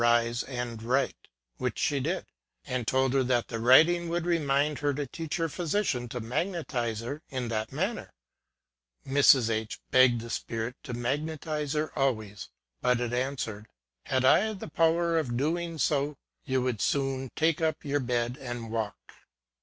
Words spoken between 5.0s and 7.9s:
teach her physician to magnetize her in that